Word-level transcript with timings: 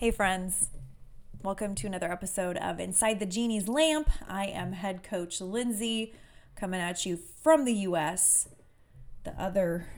Hey, 0.00 0.10
friends. 0.10 0.70
Welcome 1.42 1.74
to 1.74 1.86
another 1.86 2.10
episode 2.10 2.56
of 2.56 2.80
Inside 2.80 3.20
the 3.20 3.26
Genie's 3.26 3.68
Lamp. 3.68 4.08
I 4.26 4.46
am 4.46 4.72
head 4.72 5.02
coach 5.02 5.42
Lindsay 5.42 6.14
coming 6.56 6.80
at 6.80 7.04
you 7.04 7.18
from 7.18 7.66
the 7.66 7.74
US, 7.74 8.48
the 9.24 9.38
other, 9.38 9.88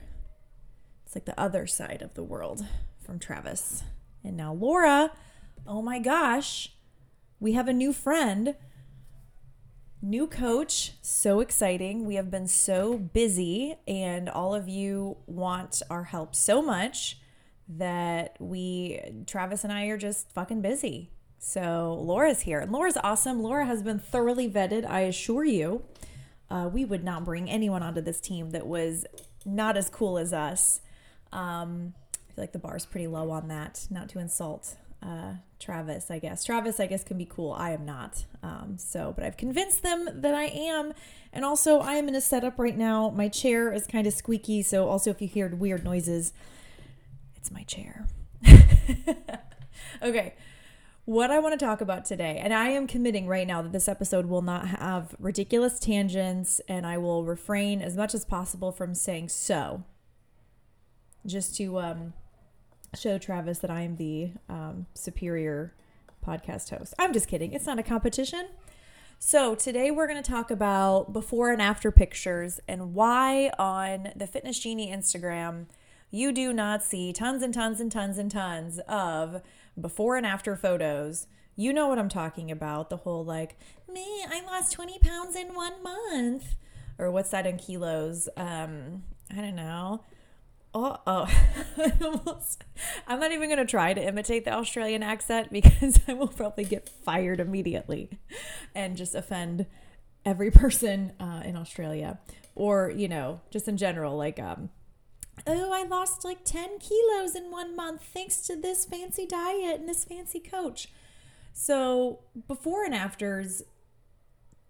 it's 1.06 1.14
like 1.14 1.24
the 1.24 1.40
other 1.40 1.68
side 1.68 2.02
of 2.02 2.14
the 2.14 2.24
world 2.24 2.66
from 2.98 3.20
Travis. 3.20 3.84
And 4.24 4.36
now, 4.36 4.52
Laura, 4.52 5.12
oh 5.68 5.82
my 5.82 6.00
gosh, 6.00 6.72
we 7.38 7.52
have 7.52 7.68
a 7.68 7.72
new 7.72 7.92
friend, 7.92 8.56
new 10.02 10.26
coach. 10.26 10.94
So 11.00 11.38
exciting. 11.38 12.06
We 12.06 12.16
have 12.16 12.28
been 12.28 12.48
so 12.48 12.98
busy, 12.98 13.76
and 13.86 14.28
all 14.28 14.52
of 14.52 14.68
you 14.68 15.18
want 15.28 15.80
our 15.88 16.02
help 16.02 16.34
so 16.34 16.60
much 16.60 17.21
that 17.68 18.36
we, 18.38 19.00
Travis 19.26 19.64
and 19.64 19.72
I, 19.72 19.86
are 19.86 19.98
just 19.98 20.30
fucking 20.32 20.60
busy. 20.60 21.10
So 21.38 21.98
Laura's 22.00 22.42
here. 22.42 22.60
And 22.60 22.70
Laura's 22.70 22.96
awesome. 23.02 23.42
Laura 23.42 23.66
has 23.66 23.82
been 23.82 23.98
thoroughly 23.98 24.48
vetted, 24.48 24.88
I 24.88 25.00
assure 25.00 25.44
you. 25.44 25.82
Uh, 26.50 26.68
we 26.72 26.84
would 26.84 27.02
not 27.02 27.24
bring 27.24 27.48
anyone 27.48 27.82
onto 27.82 28.00
this 28.00 28.20
team 28.20 28.50
that 28.50 28.66
was 28.66 29.06
not 29.44 29.76
as 29.76 29.88
cool 29.88 30.18
as 30.18 30.32
us. 30.32 30.80
Um, 31.32 31.94
I 32.14 32.34
feel 32.34 32.42
like 32.44 32.52
the 32.52 32.58
bar's 32.58 32.86
pretty 32.86 33.06
low 33.06 33.30
on 33.30 33.48
that, 33.48 33.86
not 33.90 34.08
to 34.10 34.18
insult 34.18 34.76
uh, 35.02 35.34
Travis, 35.58 36.10
I 36.10 36.18
guess. 36.18 36.44
Travis, 36.44 36.78
I 36.78 36.86
guess, 36.86 37.04
can 37.04 37.18
be 37.18 37.24
cool. 37.24 37.52
I 37.52 37.70
am 37.70 37.84
not. 37.84 38.24
Um, 38.42 38.76
so, 38.78 39.12
but 39.14 39.24
I've 39.24 39.36
convinced 39.36 39.82
them 39.82 40.08
that 40.12 40.34
I 40.34 40.44
am. 40.44 40.92
And 41.32 41.44
also, 41.44 41.80
I 41.80 41.94
am 41.94 42.08
in 42.08 42.14
a 42.14 42.20
setup 42.20 42.58
right 42.58 42.76
now. 42.76 43.10
My 43.10 43.28
chair 43.28 43.72
is 43.72 43.86
kind 43.86 44.06
of 44.06 44.12
squeaky. 44.12 44.62
So, 44.62 44.88
also, 44.88 45.10
if 45.10 45.20
you 45.20 45.28
hear 45.28 45.48
weird 45.48 45.84
noises, 45.84 46.32
it's 47.42 47.50
my 47.50 47.64
chair. 47.64 48.06
okay. 50.02 50.34
What 51.06 51.32
I 51.32 51.40
want 51.40 51.58
to 51.58 51.64
talk 51.64 51.80
about 51.80 52.04
today, 52.04 52.38
and 52.40 52.54
I 52.54 52.68
am 52.68 52.86
committing 52.86 53.26
right 53.26 53.48
now 53.48 53.60
that 53.62 53.72
this 53.72 53.88
episode 53.88 54.26
will 54.26 54.42
not 54.42 54.68
have 54.68 55.16
ridiculous 55.18 55.80
tangents 55.80 56.60
and 56.68 56.86
I 56.86 56.98
will 56.98 57.24
refrain 57.24 57.82
as 57.82 57.96
much 57.96 58.14
as 58.14 58.24
possible 58.24 58.70
from 58.70 58.94
saying 58.94 59.30
so. 59.30 59.82
Just 61.26 61.56
to 61.56 61.80
um, 61.80 62.12
show 62.94 63.18
Travis 63.18 63.58
that 63.58 63.72
I 63.72 63.80
am 63.80 63.96
the 63.96 64.34
um, 64.48 64.86
superior 64.94 65.74
podcast 66.24 66.70
host. 66.70 66.94
I'm 66.96 67.12
just 67.12 67.26
kidding. 67.26 67.52
It's 67.52 67.66
not 67.66 67.80
a 67.80 67.82
competition. 67.82 68.46
So, 69.18 69.56
today 69.56 69.90
we're 69.90 70.06
going 70.06 70.22
to 70.22 70.30
talk 70.30 70.52
about 70.52 71.12
before 71.12 71.50
and 71.50 71.60
after 71.60 71.90
pictures 71.90 72.60
and 72.68 72.94
why 72.94 73.50
on 73.58 74.10
the 74.14 74.28
Fitness 74.28 74.60
Genie 74.60 74.92
Instagram 74.92 75.66
you 76.12 76.30
do 76.30 76.52
not 76.52 76.84
see 76.84 77.10
tons 77.12 77.42
and 77.42 77.54
tons 77.54 77.80
and 77.80 77.90
tons 77.90 78.18
and 78.18 78.30
tons 78.30 78.78
of 78.86 79.40
before 79.80 80.16
and 80.16 80.26
after 80.26 80.54
photos. 80.54 81.26
You 81.56 81.72
know 81.72 81.88
what 81.88 81.98
I'm 81.98 82.10
talking 82.10 82.50
about. 82.50 82.90
The 82.90 82.98
whole 82.98 83.24
like, 83.24 83.58
me, 83.90 84.22
I 84.28 84.42
lost 84.44 84.72
20 84.72 84.98
pounds 84.98 85.34
in 85.34 85.54
one 85.54 85.82
month. 85.82 86.54
Or 86.98 87.10
what's 87.10 87.30
that 87.30 87.46
in 87.46 87.56
kilos? 87.56 88.28
Um, 88.36 89.04
I 89.30 89.36
don't 89.36 89.56
know. 89.56 90.04
Oh, 90.74 90.98
oh. 91.06 92.38
I'm 93.06 93.18
not 93.18 93.32
even 93.32 93.48
going 93.48 93.58
to 93.58 93.64
try 93.64 93.94
to 93.94 94.06
imitate 94.06 94.44
the 94.44 94.52
Australian 94.52 95.02
accent 95.02 95.50
because 95.50 95.98
I 96.08 96.12
will 96.12 96.28
probably 96.28 96.64
get 96.64 96.90
fired 96.90 97.40
immediately 97.40 98.10
and 98.74 98.98
just 98.98 99.14
offend 99.14 99.64
every 100.26 100.50
person 100.50 101.14
uh, 101.18 101.40
in 101.42 101.56
Australia 101.56 102.18
or, 102.54 102.92
you 102.94 103.08
know, 103.08 103.40
just 103.50 103.66
in 103.66 103.78
general. 103.78 104.18
Like, 104.18 104.38
um, 104.38 104.68
oh, 105.46 105.72
I 105.72 105.84
lost 105.84 106.24
like 106.24 106.44
10 106.44 106.78
kilos 106.78 107.34
in 107.34 107.50
one 107.50 107.74
month 107.74 108.02
thanks 108.02 108.38
to 108.46 108.56
this 108.56 108.84
fancy 108.84 109.26
diet 109.26 109.80
and 109.80 109.88
this 109.88 110.04
fancy 110.04 110.40
coach. 110.40 110.88
So, 111.52 112.20
before 112.48 112.84
and 112.84 112.94
afters 112.94 113.62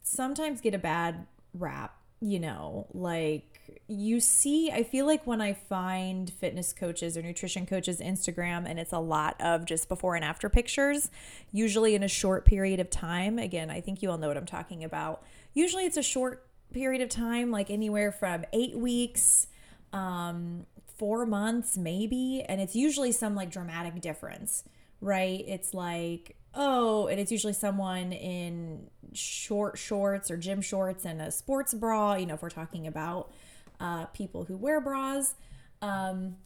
sometimes 0.02 0.60
get 0.60 0.74
a 0.74 0.78
bad 0.78 1.26
rap, 1.54 1.96
you 2.20 2.40
know, 2.40 2.86
like 2.92 3.52
you 3.88 4.20
see, 4.20 4.70
I 4.70 4.82
feel 4.82 5.06
like 5.06 5.26
when 5.26 5.40
I 5.40 5.52
find 5.52 6.30
fitness 6.30 6.72
coaches 6.72 7.16
or 7.16 7.22
nutrition 7.22 7.66
coaches 7.66 8.00
Instagram 8.00 8.64
and 8.66 8.78
it's 8.78 8.92
a 8.92 8.98
lot 8.98 9.40
of 9.40 9.64
just 9.64 9.88
before 9.88 10.16
and 10.16 10.24
after 10.24 10.48
pictures, 10.48 11.10
usually 11.52 11.94
in 11.94 12.02
a 12.02 12.08
short 12.08 12.44
period 12.44 12.80
of 12.80 12.90
time. 12.90 13.38
Again, 13.38 13.70
I 13.70 13.80
think 13.80 14.02
you 14.02 14.10
all 14.10 14.18
know 14.18 14.28
what 14.28 14.36
I'm 14.36 14.46
talking 14.46 14.82
about. 14.82 15.22
Usually 15.54 15.84
it's 15.84 15.96
a 15.96 16.02
short 16.02 16.46
period 16.72 17.02
of 17.02 17.08
time, 17.08 17.50
like 17.50 17.70
anywhere 17.70 18.10
from 18.10 18.44
eight 18.52 18.76
weeks 18.76 19.46
um, 19.92 20.66
four 20.96 21.26
months, 21.26 21.76
maybe. 21.76 22.44
And 22.48 22.60
it's 22.60 22.74
usually 22.76 23.12
some 23.12 23.34
like 23.34 23.50
dramatic 23.50 24.00
difference, 24.00 24.64
right? 25.00 25.44
It's 25.46 25.74
like, 25.74 26.36
oh, 26.54 27.06
and 27.06 27.18
it's 27.18 27.32
usually 27.32 27.52
someone 27.52 28.12
in 28.12 28.88
short 29.12 29.78
shorts 29.78 30.30
or 30.30 30.36
gym 30.36 30.60
shorts 30.60 31.04
and 31.04 31.20
a 31.20 31.30
sports 31.30 31.74
bra, 31.74 32.14
you 32.14 32.26
know, 32.26 32.34
if 32.34 32.42
we're 32.42 32.50
talking 32.50 32.86
about 32.86 33.32
uh, 33.80 34.06
people 34.06 34.44
who 34.44 34.56
wear 34.56 34.80
bras. 34.80 35.34
Um, 35.80 36.36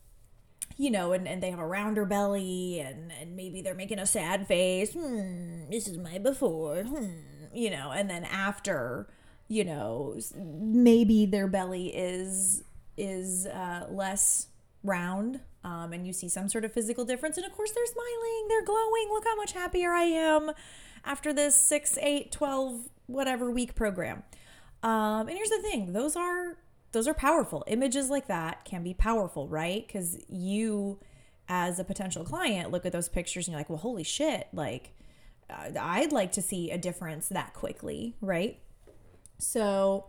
you 0.78 0.91
know, 0.91 1.13
and, 1.13 1.27
and 1.27 1.43
they 1.43 1.51
have 1.51 1.59
a 1.59 1.67
rounder 1.67 2.05
belly 2.05 2.81
and, 2.81 3.13
and 3.21 3.37
maybe 3.37 3.63
they're 3.63 3.75
making 3.75 3.99
a 3.99 4.07
sad 4.07 4.47
face. 4.47 4.93
Hmm, 4.93 5.71
this 5.71 5.89
is 5.89 5.97
my 5.97 6.19
before. 6.19 6.83
Hmm, 6.83 7.07
you 7.55 7.71
know, 7.71 7.93
and 7.93 8.11
then 8.11 8.25
after, 8.25 9.09
you 9.49 9.65
know, 9.65 10.19
maybe 10.37 11.25
their 11.25 11.47
belly 11.47 11.89
is 11.89 12.63
is 12.97 13.47
uh, 13.47 13.87
less 13.91 14.49
round 14.83 15.41
um, 15.65 15.93
and 15.93 16.07
you 16.07 16.12
see 16.12 16.29
some 16.29 16.49
sort 16.49 16.65
of 16.65 16.73
physical 16.73 17.05
difference. 17.05 17.37
And 17.37 17.45
of 17.45 17.53
course, 17.53 17.73
they're 17.73 17.87
smiling, 17.87 18.47
they're 18.49 18.65
glowing. 18.65 19.09
Look 19.11 19.25
how 19.25 19.34
much 19.34 19.53
happier 19.53 19.91
I 19.91 20.05
am 20.05 20.53
after 21.05 21.33
this 21.33 21.57
6, 21.57 21.99
8, 22.01 22.31
12, 22.31 22.89
whatever 23.07 23.51
week 23.51 23.75
program. 23.75 24.23
Um, 24.83 25.29
and 25.29 25.31
here's 25.31 25.51
the 25.51 25.62
thing 25.62 25.93
those 25.93 26.15
are 26.15 26.57
those 26.93 27.09
are 27.09 27.15
powerful 27.15 27.65
images 27.67 28.09
like 28.11 28.29
that 28.29 28.65
can 28.65 28.84
be 28.84 28.95
powerful 28.95 29.49
right 29.49 29.84
because 29.87 30.17
you 30.28 31.01
as 31.49 31.78
a 31.78 31.84
potential 31.84 32.25
client 32.25 32.71
look 32.71 32.87
at 32.87 32.93
those 32.93 33.09
pictures 33.09 33.47
and 33.47 33.53
you're 33.53 33.61
like 33.61 33.71
well 33.71 33.78
holy 33.78 34.05
shit 34.05 34.47
like 34.53 34.93
uh, 35.51 35.71
i'd 35.81 36.13
like 36.13 36.31
to 36.33 36.43
see 36.43 36.71
a 36.71 36.78
difference 36.78 37.28
that 37.28 37.53
quickly 37.55 38.15
right 38.21 38.61
so 39.39 40.07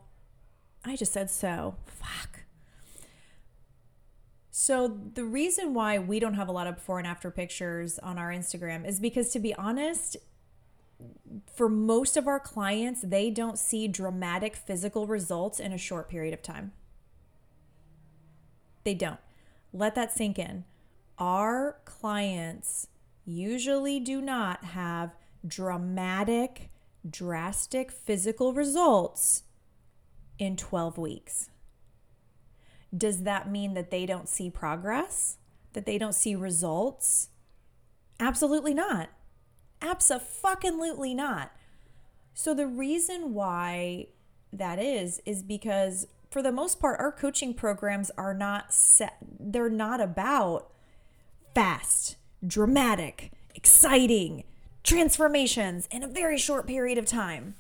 i 0.86 0.96
just 0.96 1.14
said 1.14 1.32
so 1.32 1.76
fuck 1.86 2.42
so, 4.60 4.88
the 5.14 5.24
reason 5.24 5.76
why 5.76 6.00
we 6.00 6.20
don't 6.20 6.34
have 6.34 6.48
a 6.48 6.52
lot 6.52 6.66
of 6.66 6.78
before 6.78 6.98
and 6.98 7.06
after 7.06 7.30
pictures 7.30 8.00
on 8.00 8.18
our 8.18 8.32
Instagram 8.32 8.88
is 8.88 9.00
because, 9.00 9.30
to 9.34 9.40
be 9.40 9.54
honest, 9.54 10.18
for 11.56 11.70
most 11.70 12.18
of 12.18 12.28
our 12.28 12.40
clients, 12.40 13.02
they 13.04 13.30
don't 13.30 13.60
see 13.60 13.88
dramatic 13.88 14.56
physical 14.56 15.06
results 15.06 15.60
in 15.60 15.74
a 15.74 15.78
short 15.78 16.10
period 16.10 16.34
of 16.34 16.42
time. 16.42 16.72
They 18.84 18.96
don't. 18.96 19.20
Let 19.74 19.94
that 19.94 20.12
sink 20.12 20.40
in. 20.40 20.66
Our 21.20 21.78
clients 21.86 22.88
usually 23.26 24.00
do 24.00 24.22
not 24.22 24.64
have 24.64 25.12
dramatic, 25.46 26.72
drastic 27.08 27.92
physical 27.92 28.54
results 28.54 29.44
in 30.40 30.58
12 30.58 30.98
weeks. 30.98 31.52
Does 32.96 33.24
that 33.24 33.50
mean 33.52 33.74
that 33.74 33.92
they 33.92 34.06
don't 34.06 34.30
see 34.30 34.50
progress? 34.50 35.38
That 35.74 35.86
they 35.86 35.98
don't 35.98 36.16
see 36.16 36.36
results? 36.36 37.30
Absolutely 38.20 38.74
not. 38.74 39.10
Absolutely 39.82 41.14
not. 41.14 41.52
So 42.34 42.54
the 42.54 42.68
reason 42.68 43.34
why 43.34 44.08
that 44.54 44.80
is 44.80 45.22
is 45.26 45.44
because 45.44 46.08
for 46.32 46.42
the 46.42 46.52
most 46.52 46.80
part 46.80 47.00
our 47.00 47.12
coaching 47.12 47.54
programs 47.54 48.10
are 48.18 48.34
not 48.34 48.74
set 48.74 49.18
they're 49.40 49.70
not 49.70 50.00
about 50.00 50.72
fast, 51.54 52.16
dramatic, 52.46 53.32
exciting 53.54 54.44
transformations 54.84 55.88
in 55.92 56.02
a 56.02 56.08
very 56.08 56.38
short 56.38 56.66
period 56.66 56.98
of 56.98 57.06
time. 57.06 57.56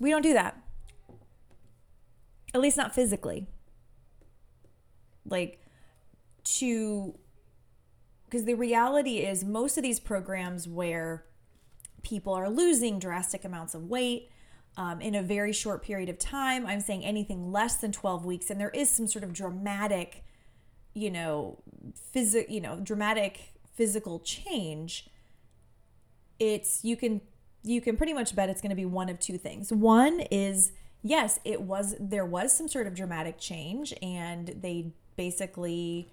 We 0.00 0.10
don't 0.10 0.22
do 0.22 0.32
that. 0.32 0.58
At 2.52 2.60
least 2.60 2.76
not 2.76 2.94
physically 2.94 3.46
like 5.30 5.60
to 6.42 7.18
because 8.24 8.44
the 8.44 8.54
reality 8.54 9.18
is 9.18 9.44
most 9.44 9.76
of 9.76 9.82
these 9.82 10.00
programs 10.00 10.68
where 10.68 11.24
people 12.02 12.32
are 12.32 12.48
losing 12.48 12.98
drastic 12.98 13.44
amounts 13.44 13.74
of 13.74 13.84
weight 13.84 14.30
um, 14.76 15.00
in 15.00 15.14
a 15.14 15.22
very 15.22 15.52
short 15.52 15.82
period 15.82 16.08
of 16.08 16.18
time 16.18 16.66
i'm 16.66 16.80
saying 16.80 17.04
anything 17.04 17.52
less 17.52 17.76
than 17.76 17.92
12 17.92 18.24
weeks 18.24 18.50
and 18.50 18.60
there 18.60 18.70
is 18.70 18.88
some 18.88 19.06
sort 19.06 19.24
of 19.24 19.32
dramatic 19.32 20.24
you 20.94 21.10
know 21.10 21.62
physic 21.94 22.46
you 22.48 22.60
know 22.60 22.80
dramatic 22.82 23.52
physical 23.74 24.18
change 24.20 25.08
it's 26.38 26.82
you 26.84 26.96
can 26.96 27.20
you 27.62 27.80
can 27.80 27.96
pretty 27.96 28.14
much 28.14 28.34
bet 28.34 28.48
it's 28.48 28.60
going 28.60 28.70
to 28.70 28.76
be 28.76 28.86
one 28.86 29.08
of 29.08 29.20
two 29.20 29.38
things. 29.38 29.72
One 29.72 30.20
is 30.30 30.72
yes 31.02 31.38
it 31.44 31.62
was 31.62 31.94
there 31.98 32.26
was 32.26 32.56
some 32.56 32.68
sort 32.68 32.86
of 32.86 32.94
dramatic 32.94 33.38
change 33.38 33.94
and 34.02 34.48
they 34.60 34.92
basically 35.16 36.10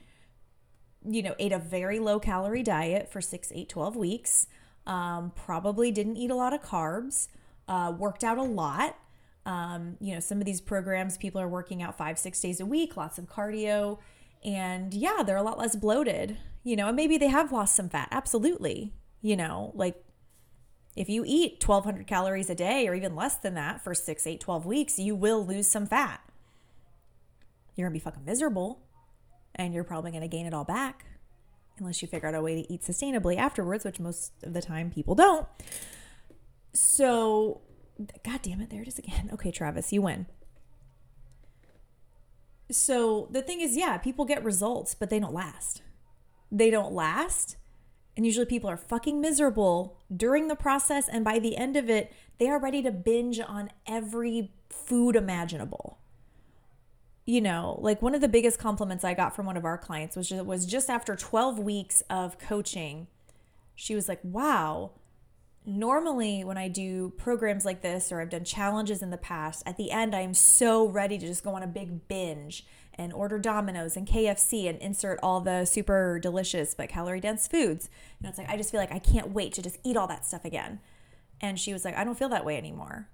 you 1.05 1.21
know, 1.21 1.35
ate 1.39 1.51
a 1.51 1.59
very 1.59 1.99
low 1.99 2.19
calorie 2.19 2.63
diet 2.63 3.11
for 3.11 3.21
six, 3.21 3.51
eight, 3.53 3.69
12 3.69 3.95
weeks, 3.95 4.47
um, 4.85 5.31
probably 5.35 5.91
didn't 5.91 6.17
eat 6.17 6.31
a 6.31 6.35
lot 6.35 6.53
of 6.53 6.61
carbs, 6.61 7.27
uh, 7.67 7.93
worked 7.97 8.23
out 8.23 8.37
a 8.37 8.43
lot. 8.43 8.97
Um, 9.45 9.95
you 10.01 10.13
know, 10.13 10.19
some 10.19 10.39
of 10.39 10.45
these 10.45 10.59
programs, 10.59 11.17
people 11.17 11.39
are 11.39 11.47
working 11.47 11.81
out 11.81 11.97
five, 11.97 12.19
six 12.19 12.39
days 12.39 12.59
a 12.59 12.65
week, 12.65 12.97
lots 12.97 13.17
of 13.17 13.25
cardio. 13.25 13.99
And 14.43 14.93
yeah, 14.93 15.23
they're 15.25 15.37
a 15.37 15.43
lot 15.43 15.57
less 15.57 15.75
bloated, 15.75 16.37
you 16.63 16.75
know, 16.75 16.87
and 16.87 16.95
maybe 16.95 17.17
they 17.17 17.27
have 17.27 17.51
lost 17.51 17.75
some 17.75 17.89
fat. 17.89 18.09
Absolutely. 18.11 18.93
You 19.21 19.35
know, 19.37 19.71
like 19.73 20.03
if 20.97 21.07
you 21.09 21.23
eat 21.25 21.63
1200 21.65 22.07
calories 22.07 22.49
a 22.49 22.55
day 22.55 22.87
or 22.87 22.95
even 22.95 23.15
less 23.15 23.35
than 23.35 23.53
that 23.53 23.83
for 23.83 23.93
six, 23.93 24.25
eight, 24.25 24.41
12 24.41 24.65
weeks, 24.65 24.97
you 24.97 25.15
will 25.15 25.45
lose 25.45 25.67
some 25.67 25.85
fat. 25.85 26.21
You're 27.75 27.87
gonna 27.87 27.93
be 27.93 27.99
fucking 27.99 28.25
miserable 28.25 28.81
and 29.55 29.73
you're 29.73 29.83
probably 29.83 30.11
gonna 30.11 30.27
gain 30.27 30.47
it 30.47 30.53
all 30.53 30.63
back 30.63 31.05
unless 31.77 32.01
you 32.01 32.07
figure 32.07 32.27
out 32.27 32.33
a 32.33 32.41
way 32.41 32.63
to 32.63 32.73
eat 32.73 32.81
sustainably 32.81 33.37
afterwards, 33.37 33.85
which 33.85 33.99
most 33.99 34.31
of 34.43 34.53
the 34.53 34.61
time 34.61 34.89
people 34.89 35.13
don't. 35.13 35.47
So, 36.73 37.61
god 38.23 38.41
damn 38.41 38.61
it, 38.61 38.71
there 38.71 38.81
it 38.81 38.87
is 38.87 38.97
again. 38.97 39.29
Okay, 39.33 39.51
Travis, 39.51 39.93
you 39.93 40.01
win. 40.01 40.25
So 42.71 43.27
the 43.31 43.41
thing 43.41 43.61
is, 43.61 43.77
yeah, 43.77 43.97
people 43.97 44.25
get 44.25 44.43
results, 44.43 44.95
but 44.95 45.09
they 45.09 45.19
don't 45.19 45.33
last. 45.33 45.81
They 46.51 46.69
don't 46.69 46.91
last 46.91 47.55
and 48.17 48.25
usually 48.25 48.47
people 48.47 48.69
are 48.69 48.77
fucking 48.77 49.21
miserable 49.21 49.95
during 50.13 50.47
the 50.47 50.55
process. 50.55 51.07
And 51.07 51.23
by 51.23 51.37
the 51.37 51.55
end 51.55 51.77
of 51.77 51.87
it, 51.87 52.11
they 52.39 52.49
are 52.49 52.59
ready 52.59 52.81
to 52.81 52.91
binge 52.91 53.39
on 53.39 53.69
every 53.85 54.51
food 54.69 55.15
imaginable. 55.15 55.99
You 57.25 57.41
know, 57.41 57.77
like 57.79 58.01
one 58.01 58.15
of 58.15 58.21
the 58.21 58.27
biggest 58.27 58.57
compliments 58.57 59.03
I 59.03 59.13
got 59.13 59.35
from 59.35 59.45
one 59.45 59.55
of 59.55 59.65
our 59.65 59.77
clients 59.77 60.15
was 60.15 60.29
just, 60.29 60.45
was 60.45 60.65
just 60.65 60.89
after 60.89 61.15
12 61.15 61.59
weeks 61.59 62.01
of 62.09 62.39
coaching, 62.39 63.05
she 63.75 63.93
was 63.93 64.09
like, 64.09 64.19
wow, 64.23 64.91
normally 65.63 66.43
when 66.43 66.57
I 66.57 66.69
do 66.69 67.13
programs 67.17 67.65
like 67.65 67.81
this 67.81 68.11
or 68.11 68.19
I've 68.19 68.29
done 68.31 68.45
challenges 68.45 69.03
in 69.03 69.11
the 69.11 69.17
past, 69.17 69.61
at 69.67 69.77
the 69.77 69.91
end, 69.91 70.15
I 70.15 70.21
am 70.21 70.33
so 70.33 70.87
ready 70.87 71.19
to 71.19 71.27
just 71.27 71.43
go 71.43 71.53
on 71.53 71.61
a 71.61 71.67
big 71.67 72.07
binge 72.07 72.65
and 72.97 73.13
order 73.13 73.37
Domino's 73.37 73.95
and 73.95 74.07
KFC 74.07 74.67
and 74.67 74.77
insert 74.79 75.19
all 75.21 75.39
the 75.41 75.65
super 75.65 76.19
delicious 76.19 76.73
but 76.73 76.89
calorie 76.89 77.19
dense 77.19 77.47
foods. 77.47 77.89
Know, 78.21 78.29
it's 78.29 78.37
like, 78.37 78.49
I 78.49 78.57
just 78.57 78.71
feel 78.71 78.79
like 78.79 78.91
I 78.91 78.99
can't 78.99 79.31
wait 79.31 79.53
to 79.53 79.61
just 79.61 79.77
eat 79.83 79.97
all 79.97 80.07
that 80.07 80.25
stuff 80.25 80.45
again. 80.45 80.79
And 81.39 81.59
she 81.59 81.73
was 81.73 81.85
like, 81.85 81.95
I 81.95 82.03
don't 82.03 82.17
feel 82.17 82.29
that 82.29 82.45
way 82.45 82.57
anymore. 82.57 83.09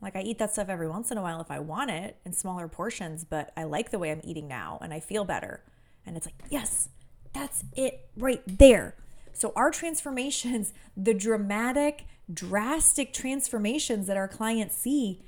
Like, 0.00 0.16
I 0.16 0.22
eat 0.22 0.38
that 0.38 0.52
stuff 0.52 0.68
every 0.68 0.88
once 0.88 1.10
in 1.10 1.18
a 1.18 1.22
while 1.22 1.40
if 1.40 1.50
I 1.50 1.58
want 1.58 1.90
it 1.90 2.16
in 2.24 2.32
smaller 2.32 2.68
portions, 2.68 3.24
but 3.24 3.52
I 3.56 3.64
like 3.64 3.90
the 3.90 3.98
way 3.98 4.10
I'm 4.10 4.22
eating 4.24 4.48
now 4.48 4.78
and 4.80 4.92
I 4.92 5.00
feel 5.00 5.24
better. 5.24 5.62
And 6.06 6.16
it's 6.16 6.26
like, 6.26 6.42
yes, 6.48 6.88
that's 7.32 7.64
it 7.76 8.08
right 8.16 8.42
there. 8.46 8.96
So, 9.32 9.52
our 9.54 9.70
transformations, 9.70 10.72
the 10.96 11.14
dramatic, 11.14 12.06
drastic 12.32 13.12
transformations 13.12 14.06
that 14.06 14.16
our 14.16 14.28
clients 14.28 14.76
see 14.76 15.22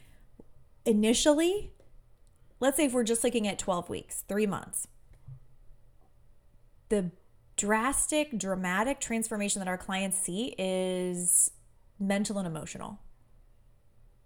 initially 0.84 1.72
let's 2.62 2.76
say 2.76 2.84
if 2.84 2.92
we're 2.92 3.02
just 3.02 3.24
looking 3.24 3.48
at 3.48 3.58
12 3.58 3.90
weeks, 3.90 4.22
three 4.28 4.46
months, 4.46 4.86
the 6.90 7.10
drastic, 7.56 8.38
dramatic 8.38 9.00
transformation 9.00 9.58
that 9.58 9.66
our 9.66 9.76
clients 9.76 10.16
see 10.16 10.54
is 10.56 11.50
mental 11.98 12.38
and 12.38 12.46
emotional. 12.46 13.00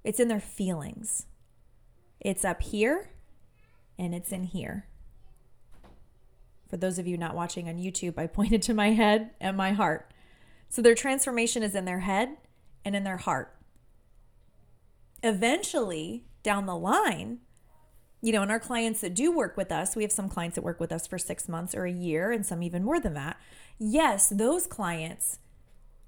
It's 0.04 0.20
in 0.20 0.28
their 0.28 0.38
feelings. 0.38 1.24
It's 2.20 2.44
up 2.44 2.60
here 2.60 3.08
and 3.98 4.14
it's 4.14 4.30
in 4.30 4.44
here. 4.44 4.86
For 6.68 6.76
those 6.76 6.98
of 6.98 7.06
you 7.06 7.16
not 7.16 7.34
watching 7.34 7.70
on 7.70 7.78
YouTube, 7.78 8.18
I 8.18 8.26
pointed 8.26 8.60
to 8.62 8.74
my 8.74 8.90
head 8.90 9.30
and 9.40 9.56
my 9.56 9.72
heart. 9.72 10.12
So 10.68 10.82
their 10.82 10.94
transformation 10.94 11.62
is 11.62 11.74
in 11.74 11.86
their 11.86 12.00
head 12.00 12.36
and 12.84 12.94
in 12.94 13.02
their 13.02 13.16
heart. 13.16 13.56
Eventually, 15.22 16.26
down 16.42 16.66
the 16.66 16.76
line, 16.76 17.38
you 18.26 18.32
know, 18.32 18.42
and 18.42 18.50
our 18.50 18.58
clients 18.58 19.02
that 19.02 19.14
do 19.14 19.30
work 19.30 19.56
with 19.56 19.70
us, 19.70 19.94
we 19.94 20.02
have 20.02 20.10
some 20.10 20.28
clients 20.28 20.56
that 20.56 20.62
work 20.62 20.80
with 20.80 20.90
us 20.90 21.06
for 21.06 21.16
six 21.16 21.48
months 21.48 21.76
or 21.76 21.84
a 21.84 21.92
year, 21.92 22.32
and 22.32 22.44
some 22.44 22.60
even 22.60 22.82
more 22.82 22.98
than 22.98 23.14
that. 23.14 23.36
Yes, 23.78 24.30
those 24.30 24.66
clients, 24.66 25.38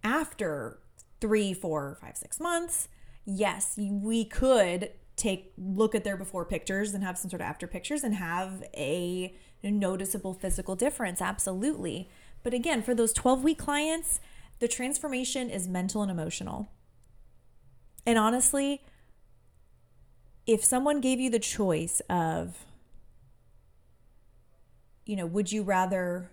after 0.03 0.81
three, 1.21 1.55
four, 1.55 1.97
five, 2.01 2.17
six 2.17 2.41
months, 2.41 2.89
yes, 3.25 3.79
we 3.79 4.25
could 4.25 4.91
take 5.15 5.53
look 5.57 5.95
at 5.95 6.03
their 6.03 6.17
before 6.17 6.45
pictures 6.45 6.93
and 6.93 7.05
have 7.05 7.17
some 7.17 7.31
sort 7.31 7.41
of 7.41 7.47
after 7.47 7.69
pictures 7.69 8.03
and 8.03 8.17
have 8.17 8.65
a 8.75 9.33
noticeable 9.63 10.33
physical 10.33 10.77
difference 10.77 11.21
absolutely 11.21 12.09
but 12.45 12.55
again 12.55 12.81
for 12.81 12.95
those 12.95 13.13
12 13.13 13.43
week 13.43 13.59
clients 13.59 14.21
the 14.61 14.69
transformation 14.69 15.51
is 15.51 15.67
mental 15.67 16.03
and 16.03 16.11
emotional 16.13 16.69
and 18.07 18.17
honestly 18.17 18.81
if 20.49 20.65
someone 20.65 21.03
gave 21.03 21.21
you 21.21 21.29
the 21.29 21.39
choice 21.39 22.01
of, 22.09 22.65
you 25.05 25.15
know, 25.15 25.27
would 25.27 25.53
you 25.53 25.63
rather 25.63 26.31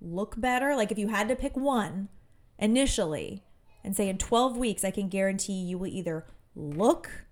look 0.00 0.40
better? 0.40 0.76
Like 0.76 0.92
if 0.92 0.98
you 0.98 1.08
had 1.08 1.26
to 1.28 1.34
pick 1.34 1.56
one 1.56 2.08
initially 2.56 3.42
and 3.82 3.96
say 3.96 4.08
in 4.08 4.16
12 4.16 4.56
weeks, 4.56 4.84
I 4.84 4.92
can 4.92 5.08
guarantee 5.08 5.54
you 5.54 5.76
will 5.76 5.88
either 5.88 6.24
look 6.54 7.26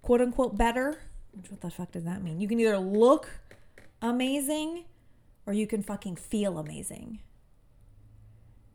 quote 0.00 0.22
unquote 0.22 0.56
better. 0.56 1.02
What 1.50 1.60
the 1.60 1.70
fuck 1.70 1.92
does 1.92 2.04
that 2.04 2.22
mean? 2.22 2.40
You 2.40 2.48
can 2.48 2.58
either 2.58 2.78
look 2.78 3.40
amazing 4.00 4.86
or 5.44 5.52
you 5.52 5.66
can 5.66 5.82
fucking 5.82 6.16
feel 6.16 6.56
amazing. 6.56 7.18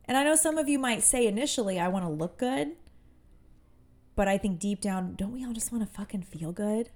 And 0.08 0.16
I 0.16 0.24
know 0.24 0.36
some 0.36 0.60
of 0.60 0.70
you 0.70 0.78
might 0.78 1.02
say 1.02 1.26
initially, 1.26 1.80
I 1.80 1.88
want 1.88 2.06
to 2.06 2.10
look 2.10 2.38
good. 2.38 2.74
But 4.16 4.28
I 4.28 4.38
think 4.38 4.60
deep 4.60 4.82
down, 4.82 5.16
don't 5.16 5.34
we 5.34 5.46
all 5.46 5.54
just 5.54 5.72
want 5.72 5.86
to 5.86 5.94
fucking 5.94 6.24
feel 6.24 6.52
good? 6.52 6.90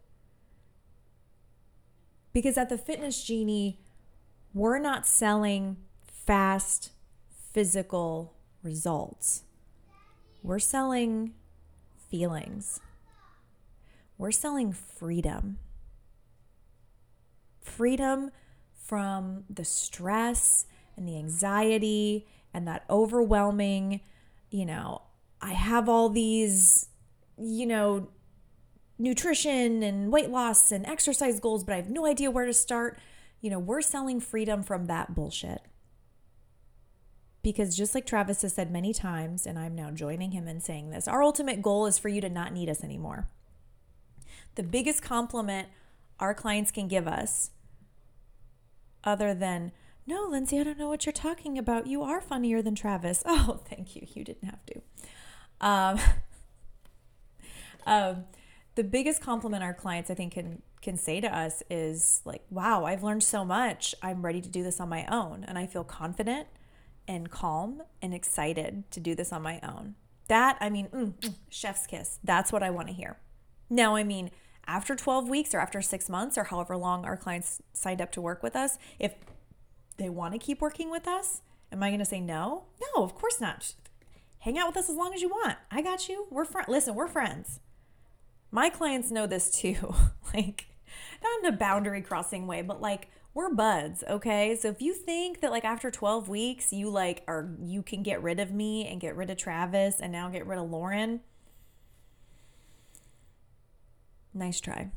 Because 2.32 2.58
at 2.58 2.70
the 2.70 2.78
Fitness 2.78 3.24
Genie, 3.24 3.80
we're 4.54 4.80
not 4.80 5.06
selling 5.06 5.78
fast 6.02 6.92
physical 7.52 8.36
results. 8.64 9.44
We're 10.44 10.60
selling 10.60 11.34
feelings. 12.10 12.80
We're 14.18 14.32
selling 14.32 14.72
freedom. 14.72 15.58
Freedom 17.62 18.32
from 18.74 19.44
the 19.50 19.66
stress 19.66 20.66
and 20.96 21.08
the 21.08 21.18
anxiety 21.18 22.28
and 22.54 22.68
that 22.68 22.84
overwhelming, 22.90 24.02
you 24.50 24.66
know, 24.66 25.02
I 25.42 25.54
have 25.54 25.88
all 25.88 26.10
these 26.10 26.89
you 27.40 27.66
know, 27.66 28.10
nutrition 28.98 29.82
and 29.82 30.12
weight 30.12 30.30
loss 30.30 30.72
and 30.72 30.86
exercise 30.86 31.40
goals, 31.40 31.64
but 31.64 31.74
I 31.74 31.78
have 31.78 31.90
no 31.90 32.06
idea 32.06 32.30
where 32.30 32.46
to 32.46 32.54
start. 32.54 33.00
You 33.42 33.50
know, 33.50 33.60
we're 33.60 33.82
selling 33.82 34.20
freedom 34.20 34.64
from 34.64 34.86
that 34.86 35.16
bullshit. 35.16 35.62
Because 37.42 37.78
just 37.78 37.96
like 37.96 38.06
Travis 38.06 38.42
has 38.42 38.54
said 38.54 38.70
many 38.70 38.94
times, 38.94 39.46
and 39.48 39.58
I'm 39.58 39.74
now 39.74 39.92
joining 39.92 40.32
him 40.32 40.48
in 40.48 40.60
saying 40.60 40.90
this, 40.90 41.08
our 41.08 41.24
ultimate 41.24 41.62
goal 41.62 41.86
is 41.86 41.98
for 41.98 42.10
you 42.10 42.20
to 42.20 42.30
not 42.30 42.52
need 42.52 42.68
us 42.68 42.84
anymore. 42.84 43.30
The 44.56 44.64
biggest 44.64 45.02
compliment 45.02 45.70
our 46.20 46.34
clients 46.34 46.70
can 46.70 46.90
give 46.90 47.08
us, 47.08 47.52
other 49.06 49.34
than, 49.34 49.72
no, 50.06 50.28
Lindsay, 50.30 50.60
I 50.60 50.64
don't 50.64 50.78
know 50.78 50.90
what 50.90 51.06
you're 51.06 51.14
talking 51.14 51.58
about. 51.58 51.88
You 51.88 52.04
are 52.04 52.20
funnier 52.20 52.62
than 52.62 52.76
Travis. 52.76 53.24
Oh, 53.26 53.62
thank 53.70 53.96
you. 53.96 54.06
You 54.14 54.26
didn't 54.26 54.44
have 54.44 54.66
to. 54.66 54.82
Um, 55.62 56.00
um, 57.86 58.26
the 58.80 58.84
biggest 58.84 59.22
compliment 59.22 59.62
our 59.62 59.74
clients 59.74 60.10
I 60.10 60.14
think 60.14 60.34
can 60.34 60.62
can 60.82 60.96
say 60.96 61.20
to 61.20 61.38
us 61.38 61.62
is 61.70 62.22
like, 62.24 62.44
"Wow, 62.50 62.86
I've 62.86 63.04
learned 63.04 63.24
so 63.24 63.44
much. 63.44 63.94
I'm 64.02 64.26
ready 64.26 64.40
to 64.40 64.48
do 64.48 64.64
this 64.64 64.80
on 64.80 64.88
my 64.88 65.06
own, 65.08 65.44
and 65.44 65.58
I 65.58 65.68
feel 65.68 65.84
confident 65.84 66.48
and 67.08 67.30
calm 67.30 67.82
and 68.02 68.14
excited 68.14 68.90
to 68.92 69.02
do 69.02 69.16
this 69.16 69.34
on 69.34 69.42
my 69.42 69.60
own." 69.62 69.96
That 70.30 70.58
I 70.62 70.70
mean, 70.70 70.88
mm, 70.88 71.14
mm, 71.14 71.36
chef's 71.50 71.88
kiss. 71.88 72.20
That's 72.24 72.54
what 72.54 72.64
I 72.64 72.70
want 72.70 72.88
to 72.88 72.94
hear. 72.94 73.18
Now, 73.70 73.96
I 73.96 74.04
mean, 74.06 74.32
after 74.66 74.96
12 74.96 75.28
weeks 75.28 75.54
or 75.54 75.60
after 75.60 75.82
6 75.82 76.08
months 76.10 76.38
or 76.38 76.46
however 76.46 76.78
long 76.78 77.04
our 77.06 77.18
clients 77.18 77.62
signed 77.74 78.02
up 78.02 78.12
to 78.14 78.22
work 78.22 78.42
with 78.42 78.56
us, 78.56 78.78
if 78.98 79.16
they 79.98 80.10
want 80.10 80.34
to 80.34 80.40
keep 80.40 80.62
working 80.62 80.90
with 80.90 81.08
us, 81.08 81.42
am 81.72 81.84
I 81.84 81.90
going 81.90 82.00
to 82.00 82.06
say 82.06 82.22
no? 82.22 82.66
No, 82.80 83.04
of 83.04 83.14
course 83.14 83.42
not. 83.42 83.74
Hang 84.40 84.58
out 84.58 84.68
with 84.68 84.78
us 84.78 84.90
as 84.90 84.96
long 84.96 85.14
as 85.14 85.22
you 85.22 85.28
want. 85.28 85.58
I 85.70 85.82
got 85.82 86.08
you. 86.08 86.28
We're 86.32 86.46
friends. 86.46 86.70
Listen, 86.70 86.96
we're 86.96 87.08
friends 87.08 87.60
my 88.52 88.70
clients 88.70 89.12
know 89.12 89.28
this 89.28 89.50
too. 89.50 89.96
like, 90.34 90.68
not 91.22 91.40
in 91.44 91.54
a 91.54 91.58
boundary 91.58 92.02
crossing 92.02 92.48
way, 92.48 92.62
but 92.62 92.82
like, 92.82 93.10
we're 93.34 93.54
buds, 93.54 94.04
okay? 94.10 94.56
So 94.56 94.70
if 94.70 94.82
you 94.82 94.94
think 94.94 95.42
that 95.42 95.52
like 95.52 95.64
after 95.64 95.92
12 95.92 96.28
weeks 96.28 96.74
you 96.74 96.90
like 96.90 97.24
are 97.28 97.50
you 97.62 97.84
can 97.84 98.02
get 98.04 98.24
rid 98.24 98.40
of 98.40 98.52
me 98.52 98.88
and 98.88 99.00
get 99.00 99.16
rid 99.16 99.30
of 99.30 99.38
Travis 99.38 100.00
and 100.02 100.12
now 100.12 100.30
get 100.30 100.48
rid 100.48 100.60
of 100.60 100.70
Lauren, 100.70 101.22
nice 104.34 104.60
try. 104.60 104.90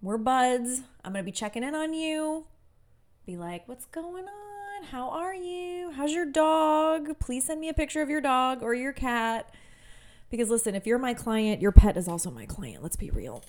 We're 0.00 0.18
buds. 0.18 0.82
I'm 1.04 1.12
going 1.12 1.24
to 1.24 1.26
be 1.26 1.32
checking 1.32 1.62
in 1.62 1.74
on 1.74 1.94
you. 1.94 2.46
Be 3.24 3.36
like, 3.36 3.68
"What's 3.68 3.86
going 3.86 4.24
on? 4.24 4.84
How 4.90 5.10
are 5.10 5.34
you? 5.34 5.92
How's 5.92 6.12
your 6.12 6.26
dog? 6.26 7.18
Please 7.20 7.44
send 7.44 7.60
me 7.60 7.68
a 7.68 7.74
picture 7.74 8.02
of 8.02 8.10
your 8.10 8.20
dog 8.20 8.62
or 8.62 8.74
your 8.74 8.92
cat. 8.92 9.54
Because 10.32 10.48
listen, 10.48 10.74
if 10.74 10.86
you're 10.86 10.98
my 10.98 11.12
client, 11.12 11.60
your 11.60 11.72
pet 11.72 11.98
is 11.98 12.08
also 12.08 12.30
my 12.30 12.46
client. 12.46 12.82
Let's 12.82 12.96
be 12.96 13.10
real. 13.10 13.44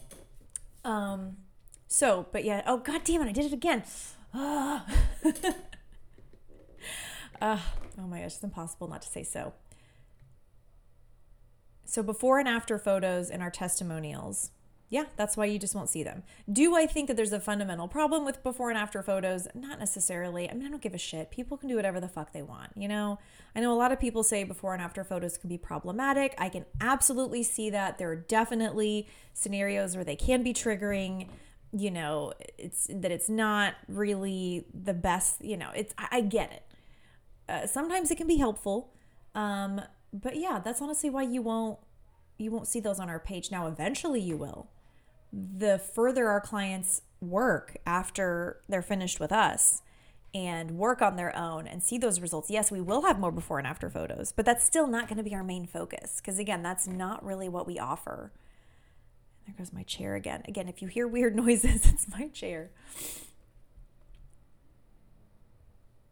Um, 0.84 1.38
so, 1.88 2.28
but 2.34 2.44
yeah, 2.44 2.62
oh 2.68 2.78
god 2.78 3.06
damn 3.06 3.22
it, 3.22 3.30
I 3.30 3.32
did 3.32 3.46
it 3.46 3.54
again. 3.54 3.84
Uh, 4.34 4.82
oh 7.42 7.62
my 7.98 8.20
gosh, 8.20 8.34
it's 8.34 8.44
impossible 8.44 8.90
not 8.90 9.02
to 9.02 9.08
say 9.08 9.24
so. 9.24 9.54
So 11.86 12.04
before 12.04 12.38
and 12.38 12.50
after 12.50 12.78
photos 12.78 13.30
in 13.30 13.42
our 13.42 13.50
testimonials, 13.50 14.52
yeah, 14.94 15.06
that's 15.16 15.36
why 15.36 15.46
you 15.46 15.58
just 15.58 15.74
won't 15.74 15.90
see 15.90 16.04
them. 16.04 16.22
Do 16.52 16.76
I 16.76 16.86
think 16.86 17.08
that 17.08 17.18
there's 17.18 17.34
a 17.34 17.40
fundamental 17.40 17.88
problem 17.88 18.26
with 18.26 18.44
before 18.44 18.70
and 18.70 18.78
after 18.78 19.02
photos? 19.02 19.48
Not 19.56 19.80
necessarily. 19.80 20.48
I 20.48 20.54
mean, 20.54 20.68
I 20.68 20.70
don't 20.70 20.84
give 20.84 20.94
a 20.94 21.00
shit. 21.00 21.32
People 21.32 21.58
can 21.58 21.68
do 21.68 21.76
whatever 21.78 22.00
the 22.00 22.08
fuck 22.08 22.32
they 22.32 22.44
want, 22.44 22.74
you 22.76 22.88
know? 22.88 23.18
I 23.56 23.60
know 23.60 23.74
a 23.74 23.76
lot 23.76 23.92
of 23.92 24.00
people 24.00 24.22
say 24.22 24.44
before 24.44 24.72
and 24.72 24.84
after 24.84 25.04
photos 25.04 25.36
can 25.36 25.50
be 25.50 25.58
problematic. 25.58 26.36
I 26.38 26.48
can 26.48 26.66
absolutely 26.80 27.42
see 27.42 27.72
that. 27.72 27.98
There 27.98 28.12
are 28.12 28.16
definitely 28.16 29.08
scenarios 29.34 29.96
where 29.96 30.06
they 30.06 30.16
can 30.16 30.44
be 30.44 30.54
triggering. 30.54 31.28
You 31.72 31.90
know, 31.90 32.34
it's 32.60 32.86
that 32.94 33.12
it's 33.12 33.30
not 33.30 33.74
really 33.88 34.68
the 34.76 34.94
best, 34.94 35.44
you 35.44 35.58
know, 35.58 35.72
it's, 35.76 35.96
I, 35.98 36.08
I 36.12 36.22
get 36.22 36.52
it. 36.52 36.64
Uh, 37.50 37.66
sometimes 37.66 38.12
it 38.12 38.18
can 38.18 38.28
be 38.28 38.38
helpful. 38.38 38.94
Um, 39.34 39.82
but 40.14 40.36
yeah, 40.36 40.62
that's 40.64 40.84
honestly 40.84 41.10
why 41.10 41.24
you 41.24 41.42
won't 41.42 41.80
you 42.38 42.52
won't 42.52 42.68
see 42.68 42.80
those 42.80 43.00
on 43.00 43.10
our 43.10 43.20
page. 43.20 43.50
Now 43.50 43.66
eventually 43.66 44.20
you 44.20 44.38
will 44.38 44.70
the 45.34 45.80
further 45.80 46.28
our 46.28 46.40
clients 46.40 47.02
work 47.20 47.78
after 47.86 48.62
they're 48.70 48.84
finished 48.84 49.20
with 49.20 49.32
us 49.32 49.82
and 50.34 50.72
work 50.72 51.02
on 51.02 51.16
their 51.16 51.36
own 51.36 51.68
and 51.68 51.82
see 51.82 51.98
those 51.98 52.20
results, 52.20 52.50
yes, 52.50 52.72
we 52.72 52.82
will 52.82 53.04
have 53.04 53.20
more 53.20 53.32
before 53.32 53.58
and 53.58 53.68
after 53.68 53.90
photos, 53.90 54.32
but 54.32 54.46
that's 54.46 54.63
still 54.63 54.88
not 54.88 55.08
going 55.08 55.18
to 55.18 55.24
be 55.24 55.34
our 55.34 55.44
main 55.44 55.66
focus 55.66 56.22
because, 56.22 56.38
again, 56.38 56.62
that's 56.62 56.88
not 56.88 57.25
really 57.25 57.50
what 57.50 57.66
we 57.66 57.80
offer. 57.80 58.32
There 59.46 59.56
goes 59.58 59.74
my 59.74 59.84
chair 59.84 60.16
again. 60.16 60.44
Again, 60.48 60.68
if 60.68 60.82
you 60.82 60.88
hear 60.88 61.08
weird 61.08 61.36
noises, 61.44 61.86
it's 61.86 62.08
my 62.10 62.28
chair. 62.28 62.70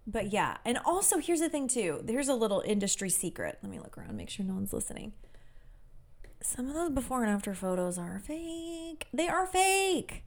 But 0.08 0.34
yeah, 0.34 0.58
and 0.66 0.80
also 0.84 1.20
here's 1.20 1.40
the 1.40 1.50
thing 1.50 1.68
too. 1.68 2.02
There's 2.04 2.28
a 2.28 2.34
little 2.34 2.62
industry 2.66 3.10
secret. 3.10 3.60
Let 3.62 3.72
me 3.72 3.80
look 3.80 3.98
around, 3.98 4.18
make 4.18 4.30
sure 4.30 4.46
no 4.46 4.56
one's 4.56 4.74
listening 4.74 5.14
some 6.42 6.68
of 6.68 6.74
those 6.74 6.90
before 6.90 7.24
and 7.24 7.32
after 7.32 7.54
photos 7.54 7.98
are 7.98 8.20
fake. 8.20 9.08
They 9.14 9.28
are 9.28 9.46
fake. 9.46 10.24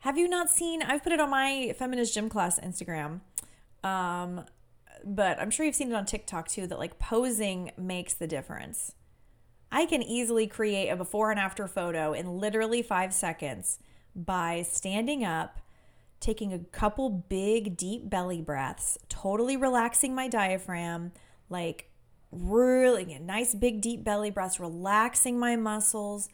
Have 0.00 0.16
you 0.16 0.28
not 0.28 0.48
seen? 0.48 0.82
I've 0.82 1.02
put 1.02 1.12
it 1.12 1.20
on 1.20 1.30
my 1.30 1.74
feminist 1.78 2.14
gym 2.14 2.28
class 2.28 2.60
Instagram. 2.60 3.20
Um, 3.82 4.44
but 5.04 5.40
I'm 5.40 5.50
sure 5.50 5.64
you've 5.66 5.74
seen 5.74 5.90
it 5.90 5.94
on 5.94 6.06
TikTok 6.06 6.48
too 6.48 6.66
that 6.66 6.78
like 6.78 6.98
posing 6.98 7.72
makes 7.76 8.14
the 8.14 8.26
difference. 8.26 8.94
I 9.70 9.86
can 9.86 10.02
easily 10.02 10.46
create 10.46 10.88
a 10.88 10.96
before 10.96 11.30
and 11.30 11.38
after 11.38 11.66
photo 11.68 12.12
in 12.12 12.38
literally 12.38 12.82
five 12.82 13.12
seconds 13.12 13.78
by 14.14 14.62
standing 14.62 15.24
up, 15.24 15.60
taking 16.20 16.52
a 16.52 16.58
couple 16.58 17.10
big, 17.10 17.76
deep 17.76 18.08
belly 18.08 18.40
breaths, 18.40 18.98
totally 19.08 19.56
relaxing 19.56 20.14
my 20.14 20.26
diaphragm, 20.26 21.12
like 21.50 21.90
really 22.30 23.04
get 23.04 23.22
nice 23.22 23.54
big 23.54 23.80
deep 23.80 24.04
belly 24.04 24.30
breaths, 24.30 24.60
relaxing 24.60 25.38
my 25.38 25.56
muscles 25.56 26.28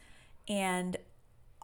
and 0.47 0.97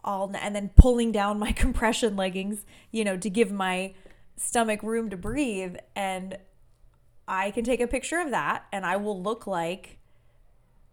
all 0.04 0.32
and 0.34 0.54
then 0.54 0.70
pulling 0.76 1.12
down 1.12 1.38
my 1.38 1.52
compression 1.52 2.16
leggings, 2.16 2.64
you 2.90 3.04
know, 3.04 3.16
to 3.16 3.30
give 3.30 3.52
my 3.52 3.94
stomach 4.36 4.82
room 4.82 5.10
to 5.10 5.16
breathe 5.16 5.76
and 5.94 6.38
I 7.28 7.50
can 7.50 7.64
take 7.64 7.80
a 7.80 7.86
picture 7.86 8.18
of 8.18 8.30
that 8.30 8.64
and 8.72 8.84
I 8.84 8.96
will 8.96 9.22
look 9.22 9.46
like 9.46 9.98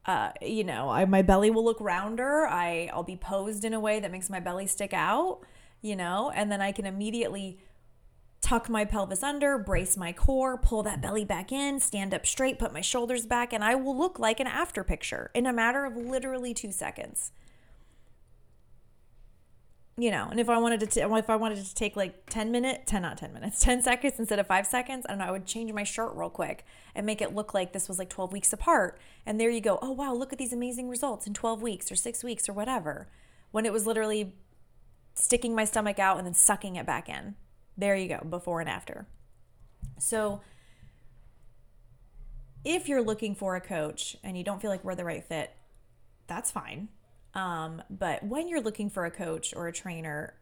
uh, 0.06 0.32
you 0.42 0.64
know, 0.64 0.90
I, 0.90 1.06
my 1.06 1.22
belly 1.22 1.52
will 1.52 1.64
look 1.64 1.80
rounder. 1.80 2.48
I, 2.48 2.90
I'll 2.94 3.04
be 3.04 3.16
posed 3.16 3.64
in 3.64 3.76
a 3.76 3.80
way 3.80 4.00
that 4.00 4.12
makes 4.12 4.28
my 4.28 4.40
belly 4.40 4.66
stick 4.66 4.92
out, 4.92 5.42
you 5.82 5.96
know, 5.96 6.32
and 6.34 6.52
then 6.52 6.62
I 6.62 6.72
can 6.72 6.88
immediately 6.88 7.60
tuck 8.50 8.68
my 8.68 8.84
pelvis 8.84 9.22
under, 9.22 9.60
brace 9.60 9.96
my 9.96 10.12
core, 10.12 10.58
pull 10.58 10.82
that 10.82 11.00
belly 11.00 11.24
back 11.24 11.52
in, 11.52 11.80
stand 11.80 12.16
up 12.16 12.26
straight, 12.26 12.58
put 12.58 12.74
my 12.74 12.82
shoulders 12.82 13.28
back, 13.28 13.54
and 13.54 13.64
I 13.64 13.76
will 13.76 13.96
look 13.96 14.18
like 14.18 14.40
an 14.40 14.48
after 14.48 14.84
picture 14.84 15.30
in 15.36 15.46
a 15.46 15.54
matter 15.54 15.86
of 15.86 15.96
literally 15.96 16.56
two 16.56 16.72
seconds. 16.72 17.32
You 19.98 20.10
know, 20.10 20.30
and 20.32 20.40
if 20.40 20.50
I 20.50 20.58
wanted 20.58 20.80
to, 20.80 20.88
t- 20.88 21.02
if 21.02 21.30
I 21.30 21.36
wanted 21.36 21.64
to 21.64 21.76
take 21.76 21.96
like 21.96 22.26
10 22.32 22.52
minutes, 22.52 22.86
10, 22.88 23.04
not 23.04 23.20
10 23.20 23.34
minutes, 23.34 23.60
10 23.64 23.84
seconds 23.84 24.16
instead 24.18 24.40
of 24.40 24.48
five 24.48 24.66
seconds, 24.66 25.06
I 25.08 25.12
don't 25.12 25.20
know, 25.20 25.26
I 25.26 25.32
would 25.32 25.46
change 25.46 25.72
my 25.72 25.84
shirt 25.84 26.14
real 26.16 26.32
quick 26.32 26.66
and 26.96 27.06
make 27.06 27.22
it 27.22 27.36
look 27.36 27.54
like 27.54 27.72
this 27.72 27.88
was 27.88 28.00
like 28.00 28.10
12 28.10 28.34
weeks 28.34 28.52
apart. 28.52 29.00
And 29.28 29.40
there 29.40 29.52
you 29.52 29.62
go. 29.62 29.78
Oh, 29.80 29.92
wow, 29.92 30.16
look 30.16 30.34
at 30.34 30.40
these 30.40 30.54
amazing 30.54 30.90
results 30.90 31.28
in 31.28 31.36
12 31.36 31.62
weeks 31.62 31.92
or 31.92 31.96
six 31.96 32.24
weeks 32.24 32.50
or 32.50 32.54
whatever. 32.54 33.10
When 33.52 33.68
it 33.68 33.74
was 33.74 33.86
literally 33.86 34.34
sticking 35.14 35.54
my 35.54 35.66
stomach 35.66 36.00
out 36.00 36.18
and 36.18 36.26
then 36.26 36.34
sucking 36.34 36.78
it 36.78 36.88
back 36.88 37.10
in. 37.10 37.36
There 37.80 37.96
you 37.96 38.10
go, 38.10 38.20
before 38.30 38.60
and 38.60 38.70
after. 38.70 39.08
So, 40.00 40.42
if 42.66 42.90
you're 42.90 43.02
looking 43.02 43.36
for 43.36 43.56
a 43.56 43.62
coach 43.62 44.18
and 44.22 44.38
you 44.38 44.44
don't 44.44 44.62
feel 44.62 44.70
like 44.70 44.84
we're 44.84 44.96
the 44.96 45.06
right 45.06 45.24
fit, 45.24 45.52
that's 46.28 46.52
fine. 46.52 46.90
Um, 47.34 47.82
but 47.90 48.22
when 48.22 48.50
you're 48.50 48.60
looking 48.60 48.90
for 48.90 49.06
a 49.06 49.12
coach 49.12 49.54
or 49.56 49.68
a 49.68 49.72
trainer, 49.72 50.34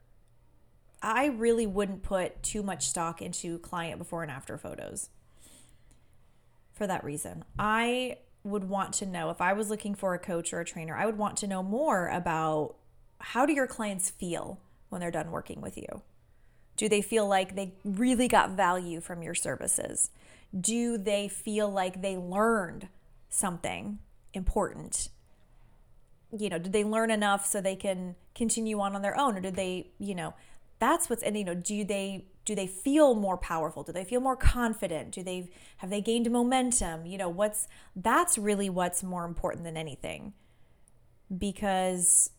I 0.99 1.27
really 1.27 1.67
wouldn't 1.67 2.01
put 2.01 2.41
too 2.41 2.63
much 2.63 2.87
stock 2.87 3.21
into 3.21 3.59
client 3.59 3.99
before 3.99 4.23
and 4.23 4.31
after 4.31 4.57
photos 4.57 5.09
for 6.73 6.87
that 6.87 7.03
reason. 7.03 7.45
I 7.59 8.17
would 8.43 8.63
want 8.63 8.93
to 8.95 9.05
know 9.05 9.29
if 9.29 9.41
I 9.41 9.53
was 9.53 9.69
looking 9.69 9.93
for 9.93 10.15
a 10.15 10.19
coach 10.19 10.53
or 10.53 10.59
a 10.59 10.65
trainer, 10.65 10.95
I 10.95 11.05
would 11.05 11.19
want 11.19 11.37
to 11.37 11.47
know 11.47 11.61
more 11.61 12.07
about 12.07 12.77
how 13.19 13.45
do 13.45 13.53
your 13.53 13.67
clients 13.67 14.09
feel 14.09 14.59
when 14.89 15.01
they're 15.01 15.11
done 15.11 15.29
working 15.29 15.61
with 15.61 15.77
you? 15.77 16.01
Do 16.77 16.87
they 16.87 17.01
feel 17.01 17.27
like 17.27 17.55
they 17.55 17.73
really 17.83 18.27
got 18.27 18.51
value 18.51 19.01
from 19.01 19.21
your 19.21 19.35
services? 19.35 20.11
Do 20.57 20.97
they 20.97 21.27
feel 21.27 21.69
like 21.69 22.01
they 22.01 22.15
learned 22.15 22.87
something 23.29 23.99
important? 24.33 25.09
You 26.37 26.49
know, 26.49 26.59
did 26.59 26.73
they 26.73 26.83
learn 26.83 27.11
enough 27.11 27.45
so 27.45 27.59
they 27.59 27.75
can 27.75 28.15
continue 28.35 28.79
on 28.79 28.95
on 28.95 29.01
their 29.01 29.19
own 29.19 29.35
or 29.37 29.41
did 29.41 29.55
they, 29.55 29.91
you 29.97 30.13
know, 30.13 30.35
that's 30.79 31.09
what's 31.09 31.23
and 31.23 31.37
you 31.37 31.43
know, 31.43 31.55
do 31.55 31.83
they 31.83 32.27
do 32.45 32.55
they 32.55 32.67
feel 32.67 33.15
more 33.15 33.37
powerful? 33.37 33.83
Do 33.83 33.91
they 33.91 34.05
feel 34.05 34.21
more 34.21 34.37
confident? 34.37 35.11
Do 35.11 35.23
they 35.23 35.49
have 35.77 35.89
they 35.89 35.99
gained 35.99 36.29
momentum? 36.31 37.05
You 37.05 37.17
know, 37.17 37.29
what's 37.29 37.67
that's 37.95 38.37
really 38.37 38.69
what's 38.69 39.03
more 39.03 39.25
important 39.25 39.63
than 39.65 39.75
anything. 39.75 40.33
Because 41.35 42.29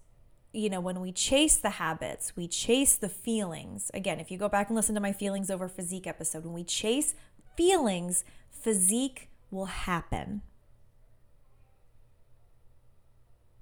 you 0.53 0.71
know, 0.71 0.81
when 0.81 1.01
we 1.01 1.13
chase 1.13 1.57
the 1.57 1.71
habits, 1.71 2.35
we 2.35 2.49
chase 2.49 2.97
the 2.97 3.09
feelings. 3.09 3.91
Again, 3.93 4.19
if 4.19 4.31
you 4.31 4.39
go 4.39 4.49
back 4.49 4.69
and 4.69 4.77
listen 4.77 4.95
to 4.95 5.01
my 5.01 5.13
feelings 5.13 5.51
over 5.51 5.69
physique 5.69 6.07
episode, 6.07 6.45
when 6.45 6.55
we 6.55 6.65
chase 6.65 7.15
feelings, 7.57 8.25
physique 8.51 9.29
will 9.51 9.67
happen. 9.67 10.43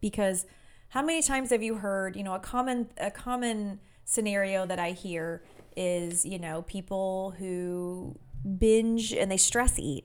Because 0.00 0.46
how 0.90 1.02
many 1.02 1.22
times 1.22 1.50
have 1.50 1.62
you 1.62 1.76
heard, 1.76 2.14
you 2.14 2.22
know, 2.22 2.34
a 2.34 2.38
common 2.38 2.90
a 2.98 3.10
common 3.10 3.80
scenario 4.04 4.64
that 4.66 4.78
I 4.78 4.92
hear 4.92 5.42
is, 5.76 6.24
you 6.24 6.38
know, 6.38 6.62
people 6.62 7.34
who 7.38 8.16
binge 8.58 9.12
and 9.12 9.30
they 9.30 9.36
stress 9.36 9.78
eat 9.78 10.04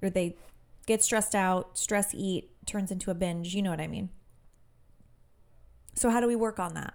or 0.00 0.10
they 0.10 0.36
get 0.86 1.02
stressed 1.02 1.34
out, 1.34 1.76
stress 1.76 2.14
eat 2.14 2.50
turns 2.66 2.92
into 2.92 3.10
a 3.10 3.14
binge, 3.14 3.54
you 3.54 3.62
know 3.62 3.70
what 3.70 3.80
I 3.80 3.88
mean? 3.88 4.10
So, 5.94 6.10
how 6.10 6.20
do 6.20 6.26
we 6.26 6.36
work 6.36 6.58
on 6.58 6.74
that? 6.74 6.94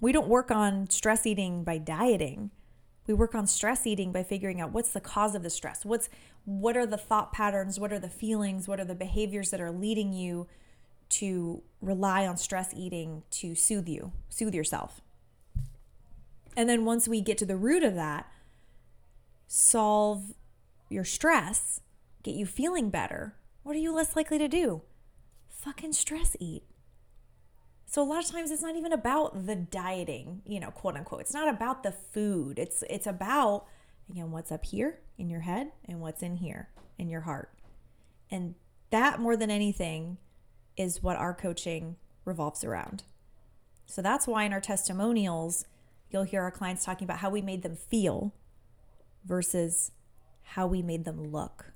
We 0.00 0.12
don't 0.12 0.28
work 0.28 0.50
on 0.50 0.90
stress 0.90 1.26
eating 1.26 1.64
by 1.64 1.78
dieting. 1.78 2.50
We 3.06 3.14
work 3.14 3.34
on 3.34 3.46
stress 3.46 3.86
eating 3.86 4.12
by 4.12 4.22
figuring 4.22 4.60
out 4.60 4.72
what's 4.72 4.90
the 4.90 5.00
cause 5.00 5.34
of 5.34 5.42
the 5.42 5.50
stress. 5.50 5.84
What's 5.84 6.08
what 6.44 6.76
are 6.76 6.86
the 6.86 6.96
thought 6.96 7.32
patterns, 7.32 7.78
what 7.78 7.92
are 7.92 7.98
the 7.98 8.08
feelings, 8.08 8.68
what 8.68 8.80
are 8.80 8.84
the 8.84 8.94
behaviors 8.94 9.50
that 9.50 9.60
are 9.60 9.70
leading 9.70 10.12
you 10.12 10.46
to 11.10 11.62
rely 11.80 12.26
on 12.26 12.36
stress 12.36 12.72
eating 12.74 13.22
to 13.30 13.54
soothe 13.54 13.88
you, 13.88 14.12
soothe 14.28 14.54
yourself. 14.54 15.00
And 16.56 16.68
then 16.68 16.84
once 16.84 17.08
we 17.08 17.20
get 17.20 17.38
to 17.38 17.46
the 17.46 17.56
root 17.56 17.82
of 17.82 17.94
that, 17.94 18.30
solve 19.46 20.34
your 20.88 21.04
stress, 21.04 21.80
get 22.22 22.34
you 22.34 22.46
feeling 22.46 22.90
better, 22.90 23.34
what 23.62 23.76
are 23.76 23.80
you 23.80 23.94
less 23.94 24.16
likely 24.16 24.38
to 24.38 24.48
do? 24.48 24.82
Fucking 25.48 25.92
stress 25.92 26.36
eat. 26.38 26.62
So 27.94 28.02
a 28.02 28.10
lot 28.10 28.24
of 28.24 28.28
times 28.32 28.50
it's 28.50 28.60
not 28.60 28.74
even 28.74 28.92
about 28.92 29.46
the 29.46 29.54
dieting, 29.54 30.42
you 30.44 30.58
know, 30.58 30.72
quote 30.72 30.96
unquote. 30.96 31.20
It's 31.20 31.32
not 31.32 31.46
about 31.46 31.84
the 31.84 31.92
food. 31.92 32.58
It's 32.58 32.82
it's 32.90 33.06
about 33.06 33.66
again 34.10 34.32
what's 34.32 34.50
up 34.50 34.64
here 34.64 34.98
in 35.16 35.30
your 35.30 35.42
head 35.42 35.70
and 35.84 36.00
what's 36.00 36.20
in 36.20 36.38
here 36.38 36.70
in 36.98 37.08
your 37.08 37.20
heart. 37.20 37.52
And 38.32 38.56
that 38.90 39.20
more 39.20 39.36
than 39.36 39.48
anything 39.48 40.18
is 40.76 41.04
what 41.04 41.14
our 41.14 41.32
coaching 41.32 41.94
revolves 42.24 42.64
around. 42.64 43.04
So 43.86 44.02
that's 44.02 44.26
why 44.26 44.42
in 44.42 44.52
our 44.52 44.60
testimonials 44.60 45.64
you'll 46.10 46.24
hear 46.24 46.42
our 46.42 46.50
clients 46.50 46.84
talking 46.84 47.04
about 47.04 47.18
how 47.18 47.30
we 47.30 47.42
made 47.42 47.62
them 47.62 47.76
feel 47.76 48.34
versus 49.24 49.92
how 50.42 50.66
we 50.66 50.82
made 50.82 51.04
them 51.04 51.30
look. 51.30 51.66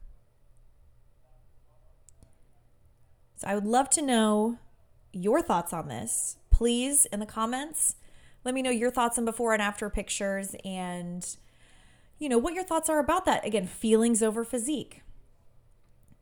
So 3.36 3.46
I 3.46 3.54
would 3.54 3.66
love 3.66 3.88
to 3.90 4.02
know 4.02 4.58
your 5.22 5.42
thoughts 5.42 5.72
on 5.72 5.88
this. 5.88 6.36
Please, 6.50 7.06
in 7.06 7.20
the 7.20 7.26
comments, 7.26 7.96
let 8.44 8.54
me 8.54 8.62
know 8.62 8.70
your 8.70 8.90
thoughts 8.90 9.18
on 9.18 9.24
before 9.24 9.52
and 9.52 9.62
after 9.62 9.88
pictures 9.90 10.54
and, 10.64 11.36
you 12.18 12.28
know, 12.28 12.38
what 12.38 12.54
your 12.54 12.64
thoughts 12.64 12.88
are 12.88 12.98
about 12.98 13.24
that. 13.26 13.44
Again, 13.44 13.66
feelings 13.66 14.22
over 14.22 14.44
physique. 14.44 15.02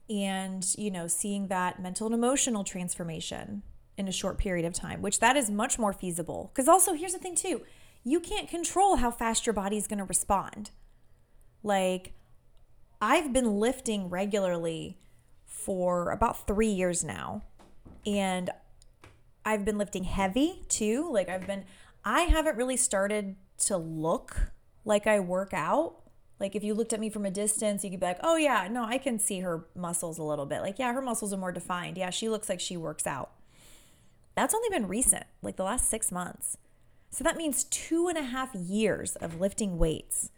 And, 0.09 0.67
you 0.79 0.91
know, 0.91 1.07
seeing 1.07 1.49
that 1.49 1.81
mental 1.81 2.07
and 2.07 2.15
emotional 2.15 2.65
transformation 2.65 3.63
in 3.97 4.09
a 4.09 4.13
short 4.13 4.39
period 4.39 4.65
of 4.65 4.73
time, 4.73 5.03
which 5.03 5.21
that 5.21 5.37
is 5.37 5.51
much 5.51 5.79
more 5.79 5.93
feasible. 5.93 6.51
Because 6.53 6.69
also, 6.69 6.95
here's 6.95 7.13
the 7.13 7.19
thing, 7.19 7.35
too 7.35 7.63
you 8.05 8.21
can't 8.21 8.49
control 8.49 8.97
how 8.97 9.11
fast 9.11 9.47
your 9.47 9.53
body's 9.53 9.89
going 9.89 9.99
to 9.99 10.05
respond. 10.05 10.71
Like, 11.65 12.13
I've 13.01 13.33
been 13.33 13.59
lifting 13.59 14.09
regularly 14.09 14.97
for 15.45 16.11
about 16.11 16.47
three 16.47 16.69
years 16.69 17.03
now. 17.03 17.43
And 18.07 18.51
I've 19.47 19.65
been 19.65 19.79
lifting 19.79 20.05
heavy 20.05 20.65
too. 20.69 21.09
Like, 21.11 21.29
I've 21.29 21.47
been, 21.47 21.65
I 22.05 22.23
haven't 22.23 22.57
really 22.57 22.77
started 22.77 23.37
to 23.67 23.77
look 23.77 24.51
like 24.85 25.07
I 25.07 25.21
work 25.21 25.55
out. 25.55 26.03
Like, 26.41 26.57
if 26.57 26.65
you 26.65 26.75
looked 26.75 26.93
at 26.93 27.01
me 27.01 27.09
from 27.09 27.25
a 27.25 27.31
distance, 27.31 27.85
you 27.85 27.91
could 27.91 28.01
be 28.01 28.07
like, 28.07 28.19
oh, 28.23 28.37
yeah, 28.37 28.69
no, 28.69 28.85
I 28.85 28.99
can 28.99 29.21
see 29.21 29.41
her 29.41 29.65
muscles 29.77 30.19
a 30.19 30.25
little 30.25 30.47
bit. 30.47 30.63
Like, 30.63 30.81
yeah, 30.81 30.93
her 30.93 31.01
muscles 31.01 31.33
are 31.33 31.39
more 31.39 31.53
defined. 31.53 31.97
Yeah, 31.97 32.11
she 32.11 32.29
looks 32.29 32.49
like 32.49 32.61
she 32.61 32.77
works 32.77 33.07
out. 33.07 33.31
That's 34.35 34.53
only 34.53 34.69
been 34.69 34.89
recent, 34.89 35.25
like 35.41 35.57
the 35.57 35.65
last 35.65 35.89
six 35.89 36.11
months. 36.11 36.59
So 37.11 37.23
that 37.25 37.37
means 37.37 37.65
two 37.65 38.09
and 38.09 38.19
a 38.19 38.23
half 38.23 38.55
years 38.55 39.15
of 39.17 39.41
lifting 39.41 39.79
weights 39.79 40.31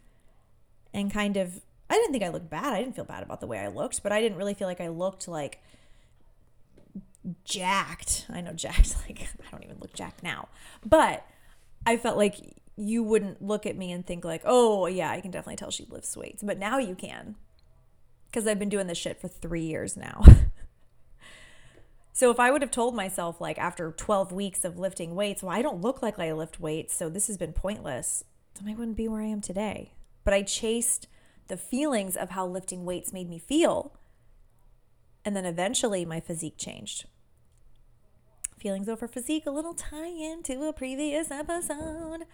and 0.93 1.11
kind 1.11 1.35
of, 1.35 1.61
I 1.89 1.95
didn't 1.95 2.11
think 2.11 2.23
I 2.23 2.29
looked 2.29 2.49
bad. 2.49 2.73
I 2.73 2.79
didn't 2.79 2.95
feel 2.95 3.05
bad 3.05 3.23
about 3.23 3.41
the 3.41 3.47
way 3.47 3.57
I 3.57 3.67
looked, 3.67 4.03
but 4.03 4.11
I 4.11 4.21
didn't 4.21 4.37
really 4.37 4.53
feel 4.53 4.67
like 4.67 4.79
I 4.79 4.87
looked 4.87 5.27
like 5.27 5.61
jacked. 7.43 8.25
I 8.29 8.41
know 8.41 8.53
jacked, 8.53 8.95
like, 9.07 9.27
I 9.45 9.51
don't 9.51 9.63
even 9.63 9.77
look 9.79 9.93
jacked 9.93 10.23
now, 10.23 10.49
but 10.85 11.25
I 11.85 11.97
felt 11.97 12.17
like 12.17 12.57
you 12.75 13.03
wouldn't 13.03 13.41
look 13.41 13.65
at 13.65 13.75
me 13.75 13.91
and 13.91 14.05
think, 14.05 14.23
like, 14.23 14.41
oh, 14.45 14.85
yeah, 14.85 15.11
I 15.11 15.21
can 15.21 15.31
definitely 15.31 15.57
tell 15.57 15.71
she 15.71 15.85
lifts 15.89 16.15
weights. 16.15 16.43
But 16.43 16.57
now 16.57 16.77
you 16.77 16.95
can 16.95 17.35
because 18.27 18.47
I've 18.47 18.59
been 18.59 18.69
doing 18.69 18.87
this 18.87 18.97
shit 18.97 19.19
for 19.19 19.27
three 19.27 19.63
years 19.63 19.97
now. 19.97 20.23
So 22.19 22.31
if 22.31 22.37
I 22.37 22.51
would 22.51 22.61
have 22.61 22.69
told 22.69 22.95
myself 22.95 23.39
like 23.39 23.57
after 23.57 23.93
12 23.93 24.33
weeks 24.33 24.65
of 24.65 24.77
lifting 24.77 25.15
weights, 25.15 25.41
well, 25.41 25.55
I 25.55 25.61
don't 25.61 25.79
look 25.79 26.01
like 26.01 26.19
I 26.19 26.33
lift 26.33 26.59
weights, 26.59 26.93
so 26.93 27.07
this 27.07 27.27
has 27.27 27.37
been 27.37 27.53
pointless, 27.53 28.25
then 28.55 28.69
I 28.69 28.75
wouldn't 28.77 28.97
be 28.97 29.07
where 29.07 29.21
I 29.21 29.27
am 29.27 29.39
today. 29.39 29.93
But 30.25 30.33
I 30.33 30.41
chased 30.41 31.07
the 31.47 31.55
feelings 31.55 32.17
of 32.17 32.31
how 32.31 32.45
lifting 32.45 32.83
weights 32.83 33.13
made 33.13 33.29
me 33.29 33.39
feel. 33.39 33.97
And 35.25 35.35
then 35.35 35.45
eventually 35.45 36.05
my 36.05 36.19
physique 36.19 36.57
changed. 36.57 37.05
Feelings 38.57 38.89
over 38.89 39.07
physique, 39.07 39.45
a 39.45 39.51
little 39.51 39.73
tie 39.73 40.07
in 40.07 40.43
to 40.43 40.63
a 40.67 40.73
previous 40.73 41.31
episode. 41.31 42.25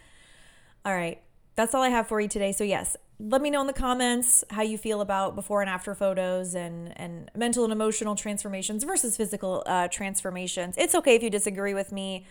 All 0.83 0.93
right, 0.93 1.21
that's 1.55 1.73
all 1.73 1.83
I 1.83 1.89
have 1.89 2.07
for 2.07 2.19
you 2.19 2.27
today. 2.27 2.51
So, 2.51 2.63
yes, 2.63 2.95
let 3.19 3.41
me 3.41 3.49
know 3.49 3.61
in 3.61 3.67
the 3.67 3.73
comments 3.73 4.43
how 4.49 4.61
you 4.61 4.77
feel 4.77 5.01
about 5.01 5.35
before 5.35 5.61
and 5.61 5.69
after 5.69 5.95
photos 5.95 6.53
and 6.53 6.97
and 6.99 7.31
mental 7.35 7.63
and 7.63 7.71
emotional 7.71 8.15
transformations 8.15 8.83
versus 8.83 9.15
physical 9.15 9.63
uh, 9.65 9.87
transformations. 9.87 10.75
It's 10.77 10.95
okay 10.95 11.15
if 11.15 11.23
you 11.23 11.29
disagree 11.29 11.73
with 11.73 11.91
me. 11.91 12.25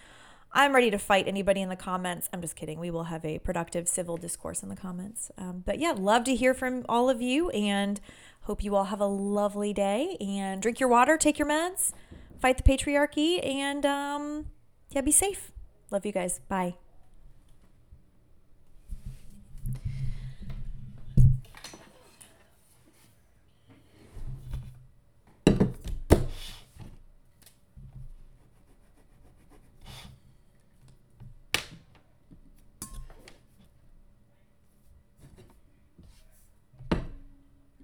I'm 0.56 0.72
ready 0.72 0.88
to 0.92 0.98
fight 0.98 1.26
anybody 1.26 1.60
in 1.60 1.68
the 1.68 1.76
comments. 1.76 2.30
I'm 2.32 2.40
just 2.40 2.54
kidding. 2.54 2.78
We 2.78 2.90
will 2.90 3.04
have 3.04 3.24
a 3.24 3.40
productive 3.40 3.88
civil 3.88 4.16
discourse 4.16 4.62
in 4.62 4.68
the 4.68 4.76
comments. 4.76 5.32
Um, 5.36 5.64
but 5.66 5.80
yeah, 5.80 5.90
love 5.90 6.22
to 6.24 6.34
hear 6.34 6.54
from 6.54 6.86
all 6.88 7.10
of 7.10 7.20
you 7.20 7.50
and 7.50 8.00
hope 8.42 8.62
you 8.62 8.76
all 8.76 8.84
have 8.84 9.00
a 9.00 9.06
lovely 9.06 9.72
day 9.72 10.16
and 10.20 10.62
drink 10.62 10.78
your 10.78 10.88
water, 10.88 11.16
take 11.16 11.40
your 11.40 11.48
meds, 11.48 11.92
fight 12.38 12.56
the 12.56 12.62
patriarchy, 12.62 13.44
and 13.44 13.84
um, 13.84 14.46
yeah, 14.90 15.00
be 15.00 15.10
safe. 15.10 15.50
Love 15.90 16.06
you 16.06 16.12
guys. 16.12 16.40
Bye. 16.48 16.76